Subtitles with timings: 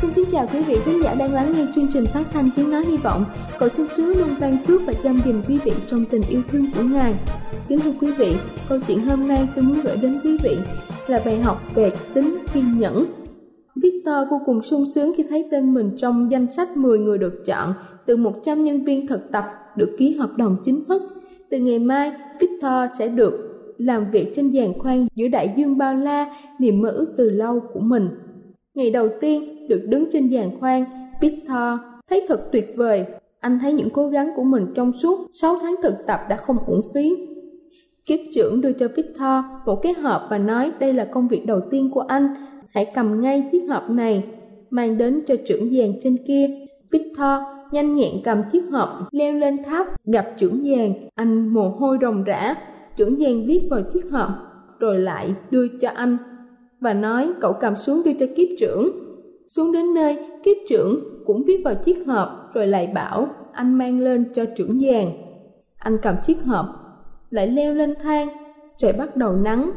[0.00, 2.70] Xin kính chào quý vị khán giả đang lắng nghe chương trình phát thanh tiếng
[2.70, 3.24] nói hy vọng.
[3.58, 6.64] Cầu xin Chúa luôn ban phước và chăm dìm quý vị trong tình yêu thương
[6.76, 7.14] của Ngài.
[7.68, 8.36] Kính thưa quý vị,
[8.68, 10.56] câu chuyện hôm nay tôi muốn gửi đến quý vị
[11.06, 13.04] là bài học về tính kiên nhẫn.
[13.82, 17.42] Victor vô cùng sung sướng khi thấy tên mình trong danh sách 10 người được
[17.46, 17.74] chọn
[18.06, 19.44] từ 100 nhân viên thực tập
[19.76, 21.02] được ký hợp đồng chính thức.
[21.50, 23.46] Từ ngày mai, Victor sẽ được
[23.78, 27.60] làm việc trên giàn khoan giữa đại dương bao la, niềm mơ ước từ lâu
[27.72, 28.08] của mình.
[28.76, 30.84] Ngày đầu tiên được đứng trên giàn khoan,
[31.20, 33.04] Victor thấy thật tuyệt vời.
[33.40, 36.56] Anh thấy những cố gắng của mình trong suốt 6 tháng thực tập đã không
[36.66, 37.16] uổng phí.
[38.06, 41.60] Kiếp trưởng đưa cho Victor một cái hộp và nói đây là công việc đầu
[41.70, 42.34] tiên của anh.
[42.74, 44.24] Hãy cầm ngay chiếc hộp này,
[44.70, 46.46] mang đến cho trưởng giàn trên kia.
[46.90, 47.42] Victor
[47.72, 50.92] nhanh nhẹn cầm chiếc hộp, leo lên tháp, gặp trưởng giàn.
[51.14, 52.54] Anh mồ hôi ròng rã,
[52.96, 54.28] trưởng giàn viết vào chiếc hộp,
[54.78, 56.16] rồi lại đưa cho anh
[56.80, 58.90] và nói cậu cầm xuống đưa cho kiếp trưởng.
[59.48, 64.00] Xuống đến nơi, kiếp trưởng cũng viết vào chiếc hộp rồi lại bảo anh mang
[64.00, 65.10] lên cho trưởng giàn.
[65.78, 66.66] Anh cầm chiếc hộp,
[67.30, 68.28] lại leo lên thang,
[68.76, 69.70] trời bắt đầu nắng,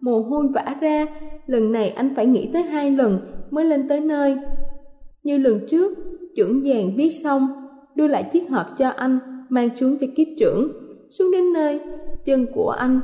[0.00, 1.06] mồ hôi vã ra,
[1.46, 3.18] lần này anh phải nghĩ tới hai lần
[3.50, 4.36] mới lên tới nơi.
[5.22, 5.98] Như lần trước,
[6.36, 7.48] trưởng giàn viết xong,
[7.94, 9.18] đưa lại chiếc hộp cho anh,
[9.48, 10.72] mang xuống cho kiếp trưởng.
[11.10, 11.80] Xuống đến nơi,
[12.24, 13.00] chân của anh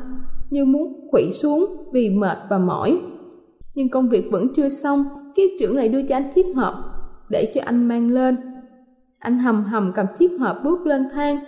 [0.50, 2.98] như muốn khuỵu xuống vì mệt và mỏi
[3.76, 5.04] nhưng công việc vẫn chưa xong,
[5.34, 6.74] kiếp trưởng lại đưa cho anh chiếc hộp,
[7.30, 8.36] để cho anh mang lên.
[9.18, 11.38] Anh hầm hầm cầm chiếc hộp bước lên thang.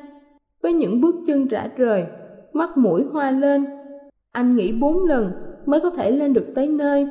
[0.63, 2.05] Với những bước chân rã rời,
[2.53, 3.67] mắt mũi hoa lên,
[4.33, 5.33] anh nghĩ bốn lần
[5.67, 7.09] mới có thể lên được tới nơi.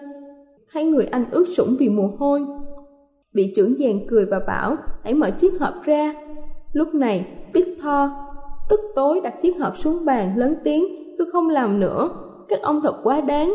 [0.72, 2.46] Thấy người anh ướt sũng vì mồ hôi.
[3.34, 6.14] Bị trưởng giàn cười và bảo, hãy mở chiếc hộp ra.
[6.74, 8.10] Lúc này victor
[8.70, 10.86] tức tối đặt chiếc hộp xuống bàn lớn tiếng,
[11.18, 12.10] tôi không làm nữa,
[12.50, 13.54] các ông thật quá đáng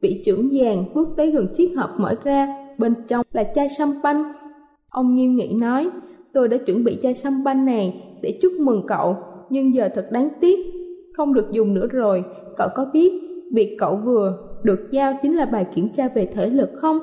[0.00, 3.88] vị trưởng vàng bước tới gần chiếc hộp mở ra, bên trong là chai sâm
[4.02, 4.32] banh
[4.90, 5.90] ông nghiêm nghị nói,
[6.32, 9.16] tôi đã chuẩn bị chai sâm banh này để chúc mừng cậu,
[9.50, 10.58] nhưng giờ thật đáng tiếc,
[11.16, 12.24] không được dùng nữa rồi.
[12.56, 13.12] Cậu có biết,
[13.52, 16.98] việc cậu vừa được giao chính là bài kiểm tra về thể lực không?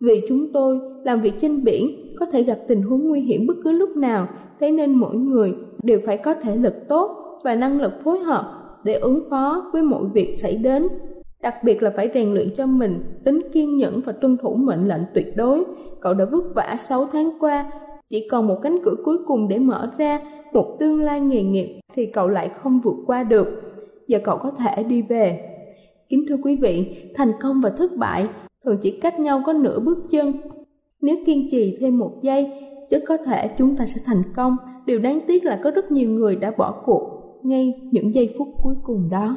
[0.00, 1.86] Vì chúng tôi làm việc trên biển,
[2.18, 4.28] có thể gặp tình huống nguy hiểm bất cứ lúc nào,
[4.60, 8.52] thế nên mỗi người đều phải có thể lực tốt và năng lực phối hợp
[8.84, 10.88] để ứng phó với mọi việc xảy đến.
[11.42, 14.88] Đặc biệt là phải rèn luyện cho mình tính kiên nhẫn và tuân thủ mệnh
[14.88, 15.64] lệnh tuyệt đối.
[16.00, 17.70] Cậu đã vất vả 6 tháng qua,
[18.08, 20.20] chỉ còn một cánh cửa cuối cùng để mở ra
[20.52, 23.48] một tương lai nghề nghiệp thì cậu lại không vượt qua được.
[24.08, 25.40] Giờ cậu có thể đi về.
[26.08, 28.28] Kính thưa quý vị, thành công và thất bại
[28.64, 30.32] thường chỉ cách nhau có nửa bước chân.
[31.00, 32.50] Nếu kiên trì thêm một giây,
[32.90, 34.56] rất có thể chúng ta sẽ thành công.
[34.86, 38.48] Điều đáng tiếc là có rất nhiều người đã bỏ cuộc ngay những giây phút
[38.62, 39.36] cuối cùng đó.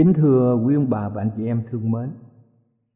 [0.00, 2.10] Kính thưa quý ông bà và anh chị em thương mến,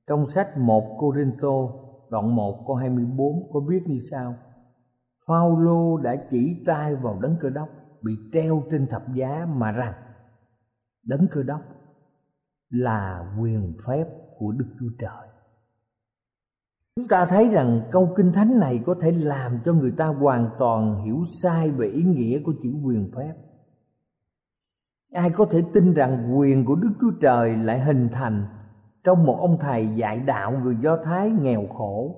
[0.07, 1.69] Trong sách 1 Corinto,
[2.11, 4.35] đoạn 1 câu 24 có viết như sau
[5.27, 7.69] Phaolô đã chỉ tay vào đấng cơ đốc,
[8.03, 9.95] bị treo trên thập giá mà rằng,
[11.03, 11.61] đấng cơ đốc
[12.71, 14.05] là quyền phép
[14.39, 15.29] của Đức Chúa Trời.
[16.97, 20.51] chúng ta thấy rằng câu kinh thánh này có thể làm cho người ta hoàn
[20.59, 23.35] toàn hiểu sai về ý nghĩa của chữ quyền phép
[25.15, 28.47] ai có thể tin rằng quyền của đức chúa trời lại hình thành
[29.05, 32.17] trong một ông thầy dạy đạo người do thái nghèo khổ,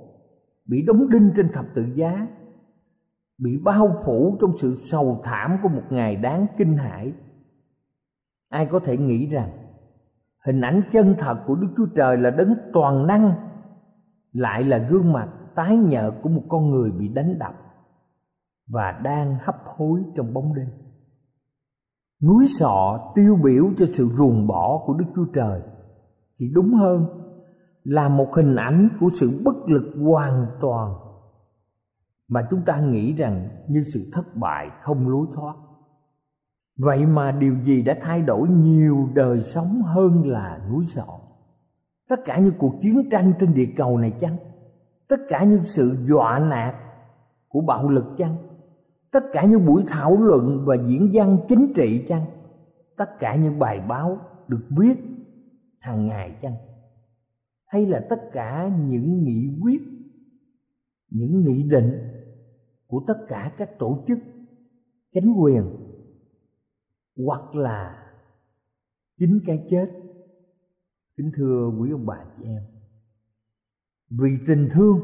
[0.67, 2.27] bị đóng đinh trên thập tự giá,
[3.39, 7.13] bị bao phủ trong sự sầu thảm của một ngày đáng kinh hãi?
[8.51, 9.51] Ai có thể nghĩ rằng
[10.45, 13.35] hình ảnh chân thật của đức chúa trời là đấng toàn năng
[14.33, 17.55] lại là gương mặt tái nhợt của một con người bị đánh đập
[18.67, 20.86] và đang hấp hối trong bóng đêm?
[22.23, 25.61] Núi sọ tiêu biểu cho sự ruồng bỏ của đức chúa trời.
[26.39, 27.07] Thì đúng hơn
[27.85, 30.95] là một hình ảnh của sự bất lực hoàn toàn
[32.29, 35.55] mà chúng ta nghĩ rằng như sự thất bại không lối thoát.
[36.79, 41.07] Vậy mà điều gì đã thay đổi nhiều đời sống hơn là núi sọ?
[42.09, 44.37] Tất cả những cuộc chiến tranh trên địa cầu này chăng?
[45.09, 46.75] Tất cả những sự dọa nạt
[47.49, 48.37] của bạo lực chăng?
[49.17, 52.25] Tất cả những buổi thảo luận và diễn văn chính trị chăng?
[52.97, 54.95] Tất cả những bài báo được viết
[55.79, 56.55] hàng ngày chăng?
[57.67, 59.83] Hay là tất cả những nghị quyết,
[61.11, 61.93] những nghị định
[62.87, 64.19] của tất cả các tổ chức,
[65.11, 65.65] chính quyền,
[67.27, 68.07] hoặc là
[69.19, 69.87] chính cái chết?
[71.17, 72.63] Kính thưa quý ông bà chị em,
[74.11, 74.99] vì tình thương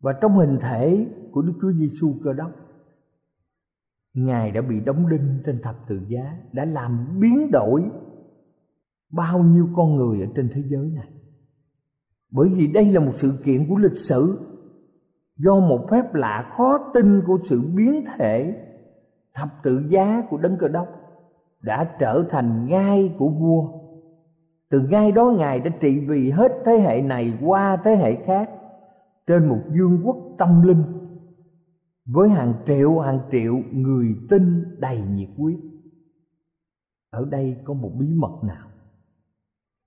[0.00, 2.59] và trong hình thể của Đức Chúa Giêsu Cơ đốc
[4.14, 7.82] Ngài đã bị đóng đinh trên thập tự giá, Đã làm biến đổi
[9.12, 11.08] bao nhiêu con người ở trên thế giới này.
[12.30, 14.50] Bởi vì đây là một sự kiện của lịch sử,
[15.42, 18.54] Do một phép lạ khó tin của sự biến thể
[19.34, 20.88] Thập tự giá của Đấng Cơ Đốc
[21.62, 23.68] Đã trở thành ngai của vua.
[24.70, 28.50] Từ ngai đó, Ngài đã trị vì hết thế hệ này qua thế hệ khác
[29.26, 30.82] Trên một dương quốc tâm linh
[32.06, 35.58] với hàng triệu hàng triệu người tin đầy nhiệt huyết.
[37.10, 38.66] Ở đây có một bí mật nào?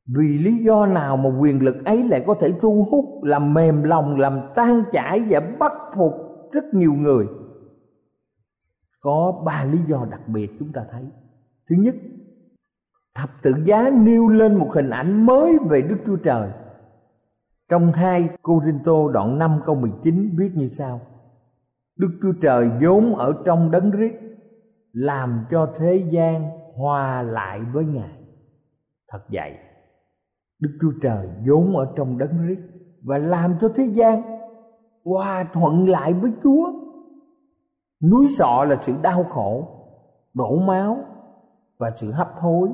[0.06, 3.84] Vì lý do nào mà quyền lực ấy lại có thể thu hút, làm mềm
[3.84, 6.14] lòng, làm tan chảy và bắt phục
[6.52, 7.26] rất nhiều người?
[9.02, 11.04] Có ba lý do đặc biệt chúng ta thấy.
[11.70, 11.96] Thứ nhất,
[13.16, 16.52] thập tự giá nêu lên một hình ảnh mới về đức chúa trời.
[17.70, 21.02] Trong hai Cô-rin-tô đoạn 5 câu 19 viết như sau.
[21.96, 24.12] Đức Chúa Trời vốn ở trong đấng rít
[24.94, 28.20] làm cho thế gian hòa lại với Ngài.
[29.08, 29.58] Thật vậy,
[30.60, 32.60] Đức Chúa Trời vốn ở trong đấng rít
[33.04, 34.22] và làm cho thế gian
[35.06, 36.72] hòa thuận lại với Chúa.
[38.12, 39.68] Núi sọ là sự đau khổ,
[40.34, 40.98] đổ máu
[41.78, 42.70] và sự hấp hối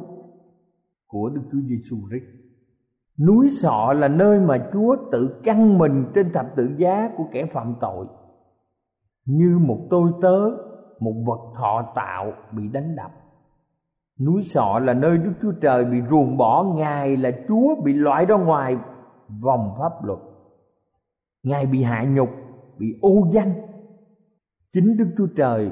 [1.08, 2.40] của Đức Chúa Giêsu Christ.
[3.28, 7.46] Núi sọ là nơi mà Chúa tự căng mình trên thập tự giá của kẻ
[7.46, 8.08] phạm tội
[9.30, 10.40] như một tôi tớ,
[11.00, 13.12] một vật thọ tạo bị đánh đập.
[14.20, 18.26] Núi sọ là nơi đức chúa trời bị ruồng bỏ, ngài là chúa bị loại
[18.26, 18.78] ra ngoài
[19.42, 20.20] vòng pháp luật.
[21.44, 22.30] Ngài bị hạ nhục,
[22.78, 23.54] bị ô danh.
[24.74, 25.72] Chính đức chúa trời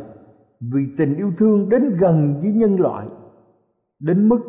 [0.59, 3.07] vì tình yêu thương đến gần với nhân loại,
[3.99, 4.39] đến mức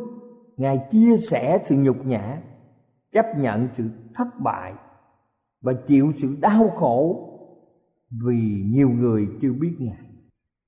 [0.56, 2.42] ngài chia sẻ sự nhục nhã,
[3.12, 3.84] chấp nhận sự
[4.14, 4.74] thất bại
[5.62, 7.24] và chịu sự đau khổ
[8.10, 10.04] vì nhiều người chưa biết ngài.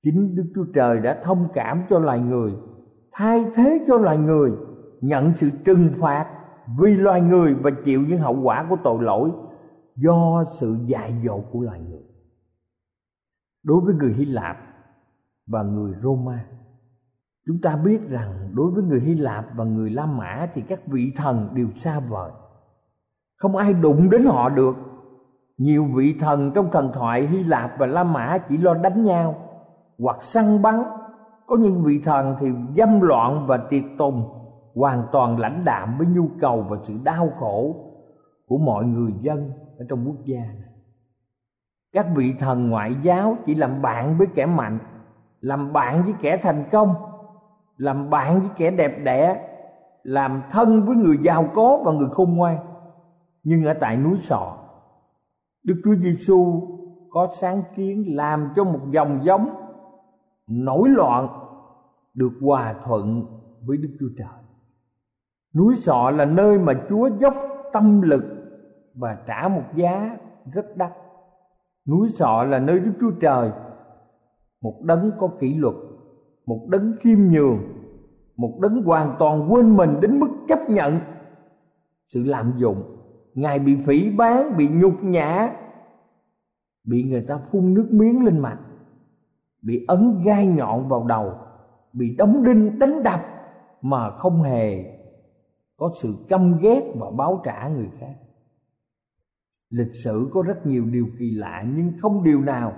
[0.03, 2.53] Chính đức chúa trời đã thông cảm cho loài người,
[3.11, 4.51] thay thế cho loài người,
[5.01, 6.27] nhận sự trừng phạt
[6.79, 9.31] vì loài người và chịu những hậu quả của tội lỗi
[9.95, 12.03] do sự dại dột của loài người.
[13.63, 14.57] Đối với người hy lạp
[15.47, 16.45] và người roma,
[17.47, 20.87] chúng ta biết rằng đối với người hy lạp và người la mã thì các
[20.87, 22.31] vị thần đều xa vời.
[23.37, 24.75] Không ai đụng đến họ được
[25.61, 29.35] nhiều vị thần trong thần thoại Hy Lạp và La Mã chỉ lo đánh nhau
[29.99, 30.83] hoặc săn bắn.
[31.47, 34.23] Có những vị thần thì dâm loạn và tiệt tùng,
[34.75, 37.75] hoàn toàn lãnh đạm với nhu cầu và sự đau khổ
[38.47, 40.71] của mọi người dân ở trong quốc gia này.
[41.93, 44.79] Các vị thần ngoại giáo chỉ làm bạn với kẻ mạnh,
[45.41, 46.95] làm bạn với kẻ thành công,
[47.77, 49.47] làm bạn với kẻ đẹp đẽ,
[50.03, 52.57] làm thân với người giàu có và người khôn ngoan.
[53.43, 54.57] Nhưng ở tại núi Sọ
[55.63, 56.61] Đức Chúa Giêsu
[57.09, 59.49] có sáng kiến làm cho một dòng giống
[60.47, 61.27] nổi loạn
[62.13, 63.25] được hòa thuận
[63.65, 64.43] với Đức Chúa Trời.
[65.55, 67.35] Núi Sọ là nơi mà Chúa dốc
[67.73, 68.23] tâm lực
[68.93, 70.17] và trả một giá
[70.53, 70.91] rất đắt.
[71.87, 73.51] Núi Sọ là nơi Đức Chúa Trời
[74.61, 75.75] một đấng có kỷ luật,
[76.45, 77.57] một đấng khiêm nhường,
[78.37, 80.99] một đấng hoàn toàn quên mình đến mức chấp nhận
[82.07, 83.00] sự lạm dụng
[83.33, 85.55] ngài bị phỉ bán, bị nhục nhã,
[86.83, 88.59] bị người ta phun nước miếng lên mặt,
[89.61, 91.33] bị ấn gai nhọn vào đầu,
[91.93, 93.19] bị đóng đinh, đánh đập
[93.81, 94.97] mà không hề
[95.77, 98.15] có sự căm ghét và báo trả người khác.
[99.69, 102.73] Lịch sử có rất nhiều điều kỳ lạ nhưng không điều nào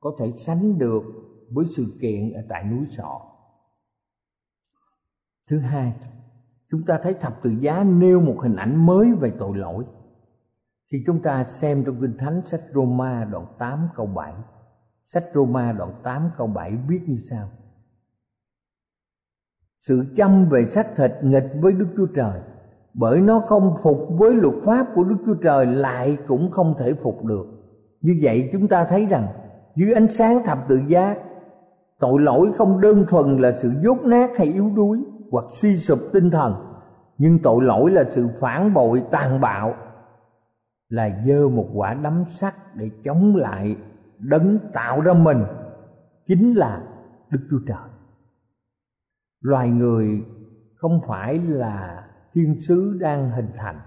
[0.00, 1.02] có thể sánh được
[1.50, 3.20] với sự kiện ở tại núi sọ.
[5.46, 5.92] Thứ hai
[6.72, 9.84] chúng ta thấy thập tự giá nêu một hình ảnh mới về tội lỗi.
[10.92, 14.32] Thì chúng ta xem trong Kinh Thánh, sách Roma đoạn 8 câu 7
[15.04, 17.48] Sách Roma đoạn 8 câu 7 viết như sau.
[19.80, 22.40] Sự chăm về xác thịt nghịch với Đức Chúa Trời,
[22.94, 26.94] Bởi nó không phục với luật pháp của Đức Chúa Trời lại cũng không thể
[27.02, 27.46] phục được.
[28.00, 29.28] Như vậy chúng ta thấy rằng,
[29.76, 31.16] dưới ánh sáng thập tự giá,
[31.98, 35.98] Tội lỗi không đơn thuần là sự dốt nát hay yếu đuối hoặc suy sụp
[36.12, 36.54] tinh thần.
[37.18, 39.74] Nhưng tội lỗi là sự phản bội tàn bạo,
[40.92, 43.76] Là dơ một quả đấm sắt để chống lại,
[44.18, 45.38] đấng tạo ra mình,
[46.26, 46.82] chính là
[47.30, 47.88] đức chúa trời.
[49.40, 50.24] Loài người
[50.74, 53.80] không phải là thiên sứ đang hình thành,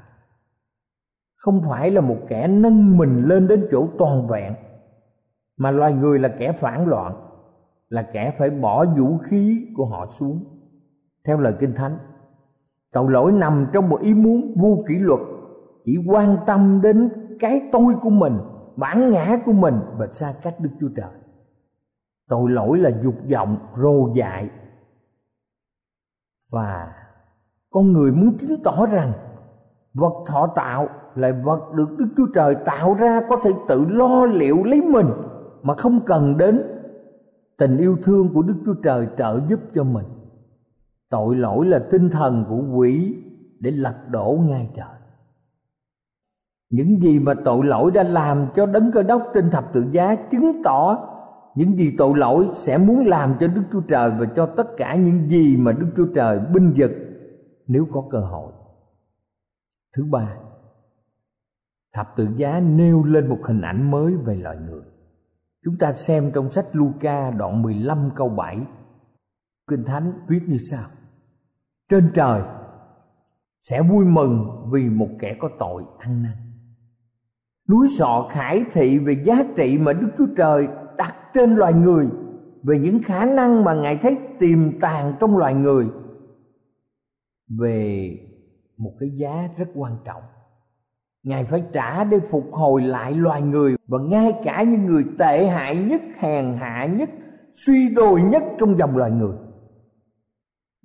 [1.35, 4.53] không phải là một kẻ nâng mình lên đến chỗ toàn vẹn,
[5.57, 7.15] mà loài người là kẻ phản loạn,
[7.89, 10.54] là kẻ phải bỏ vũ khí của họ xuống
[11.25, 11.97] theo lời kinh thánh
[12.93, 15.21] tội lỗi nằm trong một ý muốn vô kỷ luật
[15.83, 18.37] chỉ quan tâm đến cái tôi của mình
[18.75, 21.11] bản ngã của mình và xa cách Đức Chúa Trời.
[22.29, 24.49] Tội lỗi là dục vọng, rồ dại
[26.51, 26.93] và
[27.71, 29.13] con người muốn chứng tỏ rằng
[29.93, 34.25] vật thọ tạo là vật được Đức Chúa Trời tạo ra có thể tự lo
[34.25, 35.07] liệu lấy mình
[35.61, 36.61] mà không cần đến
[37.57, 40.05] tình yêu thương của Đức Chúa Trời trợ giúp cho mình.
[41.15, 43.15] Tội lỗi là tinh thần của quỷ
[43.59, 44.95] để lật đổ ngay trời
[46.69, 50.15] những gì mà tội lỗi đã làm cho đấng cơ đốc trên thập tự giá
[50.15, 51.07] chứng tỏ
[51.55, 54.95] những gì tội lỗi sẽ muốn làm cho Đức Chúa Trời và cho tất cả
[54.95, 56.91] những gì mà Đức Chúa Trời binh vực
[57.67, 58.53] nếu có cơ hội.
[59.97, 60.37] Thứ ba,
[61.93, 64.83] thập tự giá nêu lên một hình ảnh mới về loài người.
[65.65, 68.57] Chúng ta xem trong sách Luca đoạn 15 câu 7
[69.67, 70.83] Kinh Thánh viết như sau
[71.89, 72.41] trên trời
[73.61, 76.33] sẽ vui mừng vì một kẻ có tội ăn năn.
[77.69, 80.67] Núi sọ khải thị về giá trị mà đức chúa trời
[80.97, 82.07] đặt trên loài người,
[82.63, 85.85] về những khả năng mà ngài thấy tiềm tàng trong loài người,
[87.59, 88.11] về
[88.77, 90.21] một cái giá rất quan trọng.
[91.23, 95.47] Ngài phải trả để phục hồi lại loài người, và ngay cả những người tệ
[95.47, 97.09] hại nhất, hèn hạ nhất,
[97.51, 99.37] suy đồi nhất trong dòng loài người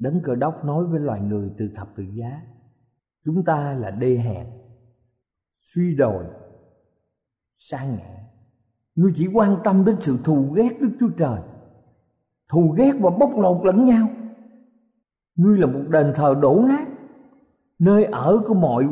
[0.01, 2.43] đấng cơ đốc nói với loài người từ thập tự giá,
[3.25, 4.47] chúng ta là đê hèn,
[5.59, 6.25] suy đồi,
[7.59, 8.21] sa ngã.
[8.95, 11.41] Ngươi chỉ quan tâm đến sự thù ghét đức chúa trời.
[12.49, 14.09] Thù ghét và bóc lột lẫn nhau.
[15.35, 16.89] Ngươi là một đền thờ đổ nát.
[17.79, 18.89] Nơi ở của mọi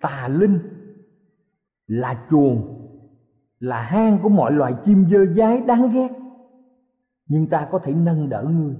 [0.00, 0.58] tà linh
[1.86, 2.88] là chuồng,
[3.58, 6.08] là hang của mọi loài chim dơ dái đáng ghét.
[7.26, 8.76] Nhưng ta có thể nâng đỡ ngươi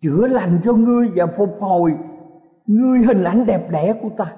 [0.00, 1.94] chữa lành cho ngươi và phục hồi
[2.66, 4.36] ngươi hình ảnh đẹp đẽ của ta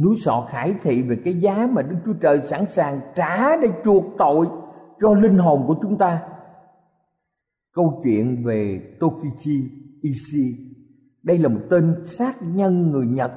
[0.00, 3.68] núi sọ khải thị về cái giá mà Đức Chúa Trời sẵn sàng trả để
[3.84, 4.46] chuộc tội
[5.00, 6.22] cho linh hồn của chúng ta.
[7.74, 9.70] Câu chuyện về Tokichi
[10.02, 10.56] ishi
[11.22, 13.32] đây là một tên sát nhân người Nhật,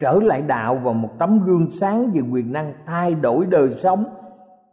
[0.00, 4.04] trở lại đạo và một tấm gương sáng về quyền năng thay đổi đời sống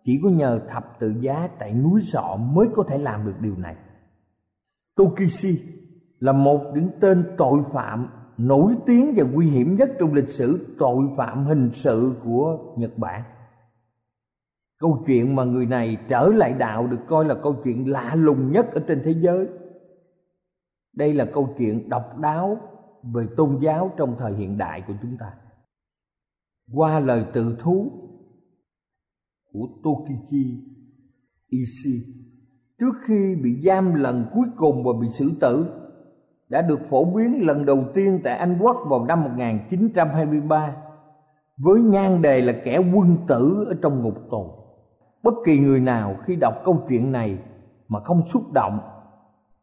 [0.04, 3.56] chỉ có nhờ thập tự giá tại núi sọ mới có thể làm được điều
[3.58, 3.76] này.
[4.96, 5.60] Tokishi
[6.20, 10.76] là một những tên tội phạm nổi tiếng và nguy hiểm nhất trong lịch sử
[10.80, 13.24] tội phạm hình sự của Nhật Bản.
[14.80, 18.52] Câu chuyện mà người này trở lại đạo được coi là câu chuyện lạ lùng
[18.52, 19.48] nhất ở trên thế giới.
[20.94, 22.58] Đây là câu chuyện độc đáo
[23.14, 25.34] về tôn giáo trong thời hiện đại của chúng ta.
[26.74, 27.92] Qua lời tự thú
[29.52, 30.64] của Tokichi
[31.48, 32.23] Ishii
[32.84, 35.66] trước khi bị giam lần cuối cùng và bị xử tử,
[36.50, 40.76] đã được phổ biến lần đầu tiên tại Anh Quốc vào năm 1923
[41.58, 44.52] với nhan đề là kẻ quân tử ở trong ngục tù.
[45.24, 47.38] Bất kỳ người nào khi đọc câu chuyện này
[47.88, 48.80] mà không xúc động,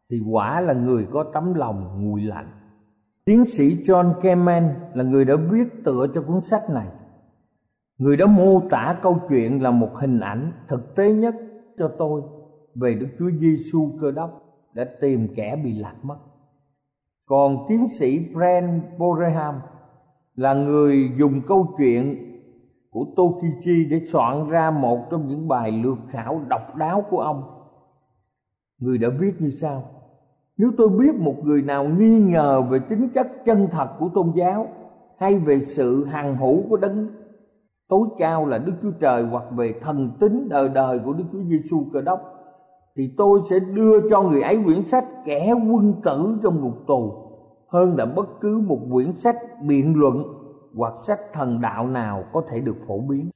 [0.09, 2.51] thì quả là người có tấm lòng nguội lạnh.
[3.25, 6.87] Tiến sĩ John Kamen là người đã viết tựa cho cuốn sách này.
[7.97, 11.35] Người đã mô tả câu chuyện là một hình ảnh thực tế nhất
[11.77, 12.21] cho tôi
[12.75, 16.17] về Đức Chúa Giêsu cơ đốc đã tìm kẻ bị lạc mất
[17.31, 19.55] còn tiến sĩ Brent Boreham
[20.35, 22.31] là người dùng câu chuyện
[22.89, 27.43] của Tokichi để soạn ra một trong những bài lược khảo độc đáo của ông.
[28.79, 29.83] Người đã viết như sau:
[30.57, 34.31] Nếu tôi biết một người nào nghi ngờ về tính chất chân thật của tôn
[34.35, 34.67] giáo
[35.17, 37.07] hay về sự hằng hữu của đấng,
[37.87, 41.43] tối cao là Đức Chúa Trời hoặc về thần tính đời đời của Đức Chúa
[41.43, 42.40] Giêsu Cơ Đốc
[42.95, 47.11] thì tôi sẽ đưa cho người ấy quyển sách kẻ quân tử trong ngục tù,
[47.67, 49.35] hơn là bất cứ một quyển sách
[49.67, 50.23] biện luận
[50.75, 53.29] hoặc sách thần đạo nào có thể được phổ biến.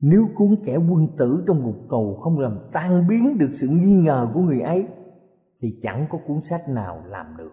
[0.00, 3.92] Nếu cuốn kẻ quân tử trong ngục tù không làm tan biến được sự nghi
[3.92, 4.86] ngờ của người ấy,
[5.60, 7.52] thì chẳng có cuốn sách nào làm được.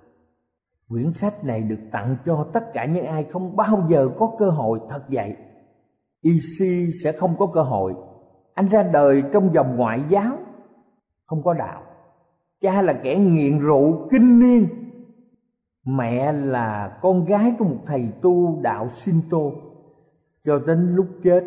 [0.89, 4.49] Quyển sách này được tặng cho tất cả những ai không bao giờ có cơ
[4.49, 5.35] hội thật vậy
[6.23, 6.67] EC
[7.03, 7.93] sẽ không có cơ hội.
[8.53, 10.37] Anh ra đời trong dòng ngoại giáo
[11.31, 11.81] không có đạo.
[12.61, 14.67] Cha là kẻ nghiện rượu kinh niên.
[15.85, 19.37] Mẹ là con gái của một thầy tu đạo Shinto.
[20.45, 21.43] Cho đến lúc chết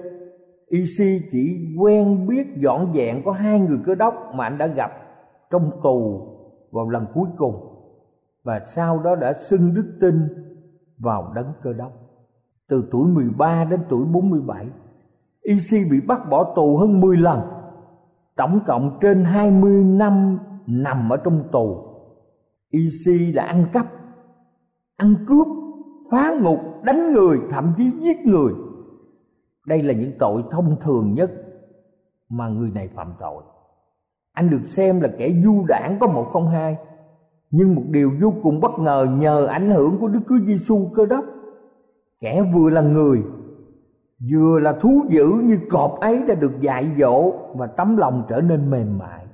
[0.68, 4.90] Isi chỉ quen biết dọn dẹn có hai người cơ đốc mà anh đã gặp
[5.50, 6.28] trong tù
[6.70, 7.54] vào lần cuối cùng.
[8.44, 10.14] Và sau đó đã xưng đức tin
[10.98, 11.92] vào đấng cơ đốc.
[12.68, 14.66] Từ tuổi 13 đến tuổi 47
[15.42, 17.53] Isi bị bắt bỏ tù hơn 10 lần
[18.36, 21.76] tổng cộng trên 20 năm nằm ở trong tù.
[22.70, 23.86] EC đã ăn cắp,
[24.96, 25.46] ăn cướp,
[26.10, 28.52] phá ngục, đánh người, thậm chí giết người.
[29.66, 31.30] Đây là những tội thông thường nhất
[32.28, 33.42] mà người này phạm tội.
[34.32, 36.76] Anh được xem là kẻ du đảng có một không hai,
[37.50, 41.06] nhưng một điều vô cùng bất ngờ nhờ ảnh hưởng của đức chúa giêsu cơ
[41.06, 41.24] đốc.
[42.20, 43.22] Kẻ vừa là người
[44.32, 48.40] vừa là thú dữ như cọp ấy đã được dạy dỗ và tấm lòng trở
[48.40, 49.26] nên mềm mại.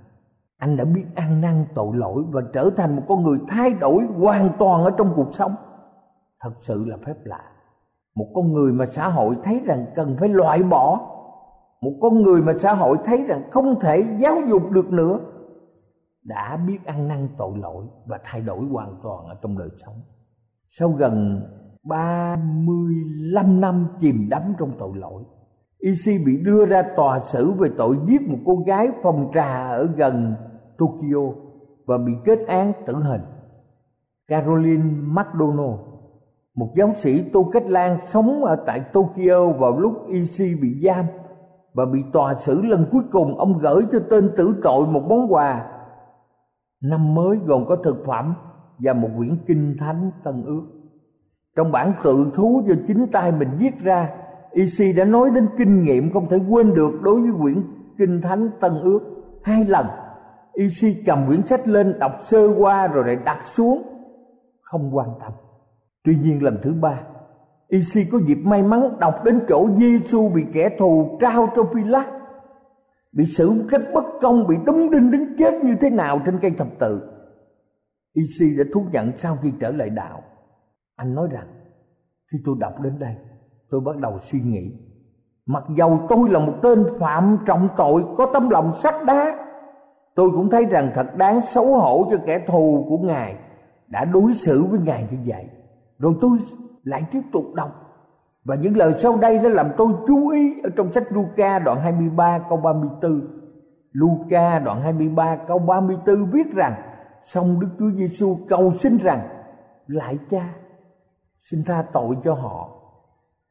[0.59, 4.05] Anh đã biết ăn năn tội lỗi và trở thành một con người thay đổi
[4.18, 5.53] hoàn toàn ở trong cuộc sống.
[6.40, 7.42] Thật sự là phép lạ.
[8.14, 11.00] Một con người mà xã hội thấy rằng cần phải loại bỏ.
[11.81, 15.18] Một con người mà xã hội thấy rằng không thể giáo dục được nữa.
[16.22, 19.94] Đã biết ăn năn tội lỗi và thay đổi hoàn toàn ở trong đời sống.
[20.68, 21.42] Sau gần
[21.85, 25.23] 35 năm chìm đắm trong tội lỗi.
[25.79, 29.88] Isi bị đưa ra tòa xử về tội giết một cô gái phòng trà ở
[29.97, 30.35] gần
[30.79, 31.35] Tokyo
[31.87, 33.21] và bị kết án tử hình.
[34.29, 35.81] Caroline McDonald,
[36.55, 41.05] một giáo sĩ Tô Cách Lan sống ở tại Tokyo vào lúc Isi bị giam
[41.75, 45.33] và bị tòa xử lần cuối cùng ông gửi cho tên tử tội một món
[45.33, 45.66] quà.
[46.83, 48.35] Năm mới gồm có thực phẩm
[48.79, 50.80] và một quyển kinh thánh tân ước
[51.56, 54.08] trong bản tự thú do chính tay mình viết ra
[54.52, 57.62] Isi đã nói đến kinh nghiệm không thể quên được đối với quyển
[57.98, 59.00] kinh thánh tân ước
[59.42, 59.86] hai lần.
[60.52, 63.82] Isi cầm quyển sách lên đọc sơ qua rồi lại đặt xuống,
[64.62, 65.32] không quan tâm.
[66.04, 67.00] Tuy nhiên lần thứ ba
[67.68, 72.06] Isi có dịp may mắn đọc đến chỗ Giêsu bị kẻ thù trao cho Pilat
[73.12, 76.38] bị xử một cách bất công, bị đóng đinh đến chết như thế nào trên
[76.42, 77.00] cây thập tự.
[78.12, 80.22] Isi đã thú nhận sau khi trở lại đạo
[81.00, 81.46] anh nói rằng,
[82.32, 83.14] khi tôi đọc đến đây,
[83.70, 84.72] tôi bắt đầu suy nghĩ.
[85.46, 89.46] Mặc dầu tôi là một tên phạm trọng tội có tấm lòng sắt đá,
[90.14, 93.34] tôi cũng thấy rằng thật đáng xấu hổ cho kẻ thù của ngài
[93.86, 95.44] đã đối xử với ngài như vậy.
[95.98, 96.38] Rồi tôi
[96.84, 97.70] lại tiếp tục đọc.
[98.44, 101.80] Và những lời sau đây đã làm tôi chú ý ở trong sách Luca đoạn
[101.80, 103.20] 23 câu 34.
[103.92, 106.74] Luca đoạn 23 câu 34 viết rằng
[107.24, 109.28] Xong Đức Chúa Giêsu cầu xin rằng
[109.86, 110.54] Lại cha
[111.40, 112.76] Xin tha tội cho họ,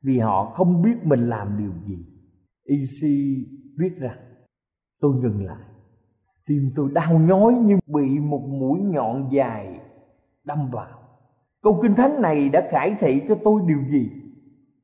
[0.02, 2.06] Vì họ không biết mình làm điều gì
[2.65, 3.10] EC
[3.78, 4.17] biết rằng,
[4.99, 5.65] Tôi ngừng lại
[6.45, 9.80] Tim tôi đau nhói như bị một mũi nhọn dài
[10.43, 10.99] đâm vào
[11.62, 14.12] Câu kinh thánh này đã khải thị cho tôi điều gì?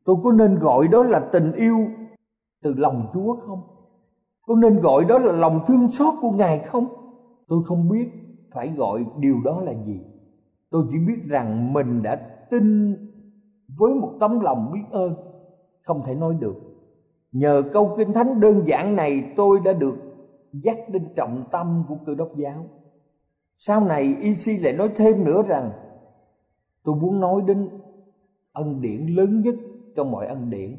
[0.06, 1.78] Tôi có nên gọi đó là tình yêu
[2.64, 3.62] từ lòng Chúa không?
[4.42, 6.88] Có nên gọi đó là lòng thương xót của Ngài không?
[7.48, 8.10] Tôi không biết
[8.54, 10.00] phải gọi điều đó là gì.
[10.70, 12.96] Tôi chỉ biết rằng mình đã tin
[13.78, 15.14] với một tấm lòng biết ơn,
[15.82, 16.56] không thể nói được.
[17.32, 19.96] Nhờ câu kinh thánh đơn giản này, tôi đã được
[20.54, 22.66] dắt đến trọng tâm của cơ đốc giáo.
[23.56, 25.72] Sau này EC lại nói thêm nữa rằng,
[26.84, 27.70] tôi muốn nói đến
[28.54, 29.56] ân điển lớn nhất
[29.96, 30.78] trong mọi ân điển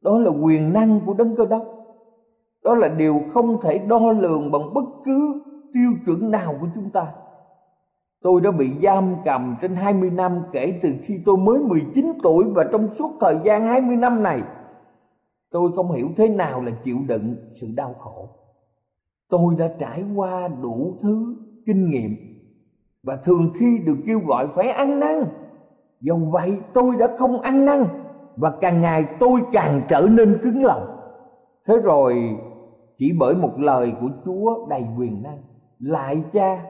[0.00, 1.62] đó là quyền năng của đấng cơ đốc
[2.62, 5.42] đó là điều không thể đo lường bằng bất cứ
[5.72, 7.12] tiêu chuẩn nào của chúng ta
[8.22, 12.44] Tôi đã bị giam cầm trên 20 năm kể từ khi tôi mới 19 tuổi
[12.54, 14.42] và trong suốt thời gian 20 năm này,
[15.50, 18.28] tôi không hiểu thế nào là chịu đựng sự đau khổ.
[19.28, 22.16] Tôi đã trải qua đủ thứ kinh nghiệm
[23.02, 25.24] và thường khi được kêu gọi phải ăn năn.
[26.00, 27.84] Do vậy tôi đã không ăn năn
[28.36, 30.96] và càng ngày tôi càng trở nên cứng lòng
[31.66, 32.38] thế rồi,
[32.98, 35.42] chỉ bởi một lời của chúa đầy quyền năng,
[35.78, 36.64] lại cha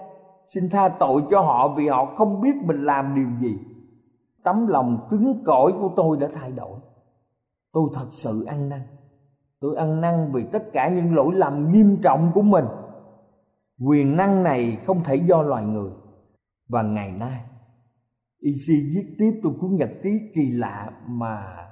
[0.54, 3.58] xin tha tội cho họ vì họ không biết mình làm điều gì.
[4.44, 6.78] Tấm lòng cứng cỏi của tôi đã thay đổi.
[7.72, 8.80] Tôi thật sự ăn năn.
[9.60, 12.64] Tôi ăn năn vì tất cả những lỗi lầm nghiêm trọng của mình.
[13.86, 15.90] Quyền năng này không thể do loài người.
[16.68, 17.40] Và ngày nay
[18.42, 21.68] EC viết tiếp trong cuốn nhật ký kỳ lạ mà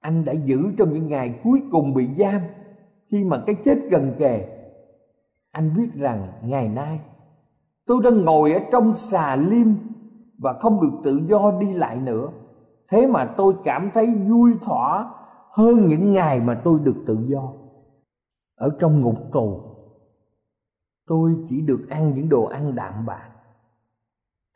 [0.00, 2.40] anh đã giữ trong những ngày cuối cùng bị giam.
[3.10, 4.46] Khi mà cái chết gần kề,
[5.50, 7.00] anh biết rằng ngày nay
[7.86, 9.66] tôi đang ngồi ở trong xà liêm
[10.38, 12.28] và không được tự do đi lại nữa.
[12.90, 15.10] Thế mà tôi cảm thấy vui thỏa
[15.52, 17.52] hơn những ngày mà tôi được tự do.
[18.56, 19.60] Ở trong ngục tù,
[21.06, 23.30] tôi chỉ được ăn những đồ ăn đạm bạc.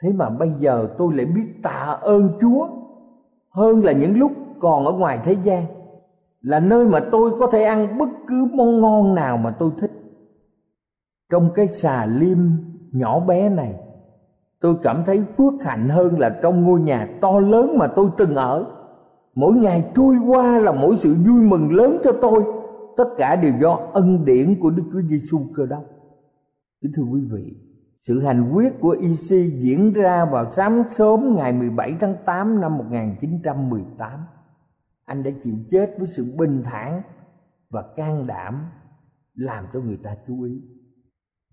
[0.02, 2.68] Thế mà bây giờ tôi lại biết tạ ơn chúa
[3.50, 5.64] hơn là những lúc còn ở ngoài thế gian,
[6.40, 9.92] là nơi mà tôi có thể ăn bất cứ món ngon nào mà tôi thích.
[11.30, 12.38] Trong cái xà liêm
[12.92, 13.74] nhỏ bé này
[14.60, 18.34] tôi cảm thấy phước hạnh hơn là trong ngôi nhà to lớn mà tôi từng
[18.34, 18.66] ở
[19.34, 22.44] mỗi ngày trôi qua là mỗi sự vui mừng lớn cho tôi
[22.96, 25.84] tất cả đều do ân điển của Đức Chúa Giêsu cơ đốc.
[26.82, 27.54] Kính thưa quý vị,
[28.00, 32.78] sự hành quyết của EC diễn ra vào sáng sớm ngày 17 tháng 8 năm
[32.78, 34.10] 1918.
[35.04, 37.02] Anh đã chịu chết với sự bình thản
[37.70, 38.66] và can đảm
[39.34, 40.62] làm cho người ta chú ý.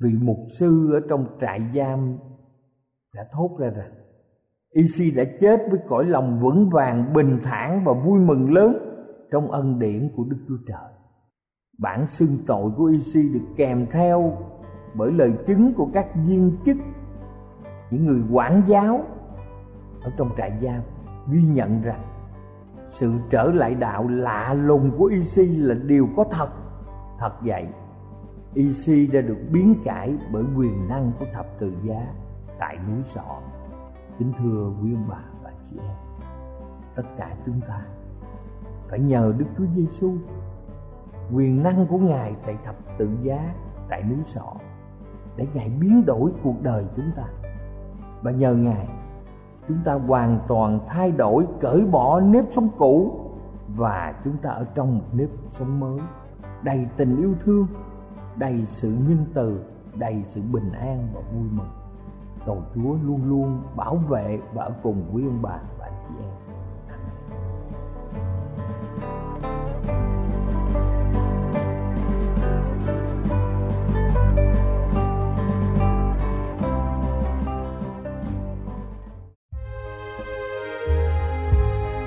[0.02, 2.18] Vị mục sư ở trong trại giam
[3.16, 3.92] đã thốt ra rằng
[4.74, 8.78] Isi đã chết với cõi lòng vững vàng, bình thản và vui mừng lớn
[9.32, 10.92] trong ân điển của Đức Chúa Trời.
[11.80, 14.38] Bản xưng tội của Isi được kèm theo
[14.96, 16.78] bởi lời chứng của các viên chức,
[17.92, 19.00] những người quản giáo
[20.02, 20.82] ở trong trại giam
[21.32, 22.04] ghi nhận rằng
[22.86, 26.50] sự trở lại đạo lạ lùng của Isi là điều có thật.
[27.20, 27.68] Thật vậy,
[28.58, 32.14] EC đã được biến cải bởi quyền năng của thập tự giá
[32.60, 33.42] tại núi sọ
[34.20, 35.96] kính thưa quý ông bà và chị em,
[36.96, 37.86] tất cả chúng ta
[38.90, 40.14] phải nhờ đức chúa giêsu
[41.34, 43.54] quyền năng của ngài tại thập tự giá
[43.90, 44.54] tại núi sọ
[45.36, 47.24] để ngài biến đổi cuộc đời chúng ta.
[48.22, 48.88] Và nhờ ngài,
[49.68, 53.20] chúng ta hoàn toàn thay đổi, cởi bỏ nếp sống cũ
[53.68, 56.00] và chúng ta ở trong một nếp sống mới
[56.64, 57.68] đầy tình yêu thương
[58.38, 59.60] đầy sự nhân từ,
[59.96, 61.70] đầy sự bình an và vui mừng
[62.48, 66.16] cầu Chúa luôn luôn bảo vệ và ở cùng quý ông bà và anh chị
[66.24, 66.32] em.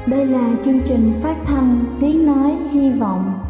[0.07, 3.50] Đây là chương trình phát thanh tiếng nói hy vọng